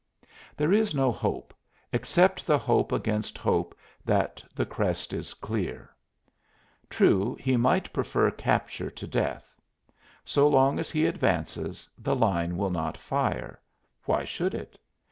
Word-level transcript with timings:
There 0.57 0.73
is 0.73 0.95
no 0.95 1.11
hope 1.11 1.53
except 1.93 2.47
the 2.47 2.57
hope 2.57 2.91
against 2.91 3.37
hope 3.37 3.77
that 4.03 4.43
the 4.55 4.65
crest 4.65 5.13
is 5.13 5.35
clear. 5.35 5.91
True, 6.89 7.35
he 7.39 7.55
might 7.55 7.93
prefer 7.93 8.31
capture 8.31 8.89
to 8.89 9.05
death. 9.05 9.53
So 10.25 10.47
long 10.47 10.79
as 10.79 10.89
he 10.89 11.05
advances, 11.05 11.87
the 11.99 12.15
line 12.15 12.57
will 12.57 12.71
not 12.71 12.97
fire 12.97 13.61
why 14.05 14.25
should 14.25 14.55
it? 14.55 14.75